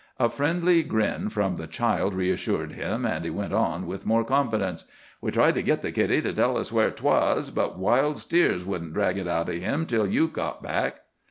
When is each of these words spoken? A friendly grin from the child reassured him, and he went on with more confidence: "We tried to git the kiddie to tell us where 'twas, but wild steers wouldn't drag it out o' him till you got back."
A 0.19 0.31
friendly 0.31 0.81
grin 0.81 1.29
from 1.29 1.57
the 1.57 1.67
child 1.67 2.15
reassured 2.15 2.71
him, 2.71 3.05
and 3.05 3.23
he 3.23 3.29
went 3.29 3.53
on 3.53 3.85
with 3.85 4.03
more 4.03 4.23
confidence: 4.23 4.85
"We 5.21 5.29
tried 5.29 5.53
to 5.53 5.61
git 5.61 5.83
the 5.83 5.91
kiddie 5.91 6.23
to 6.23 6.33
tell 6.33 6.57
us 6.57 6.71
where 6.71 6.89
'twas, 6.89 7.51
but 7.51 7.77
wild 7.77 8.17
steers 8.17 8.65
wouldn't 8.65 8.95
drag 8.95 9.19
it 9.19 9.27
out 9.27 9.47
o' 9.47 9.51
him 9.53 9.85
till 9.85 10.07
you 10.07 10.27
got 10.27 10.63
back." 10.63 11.01